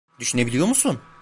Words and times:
Düşünebiliyor 0.19 0.67
musun? 0.67 0.99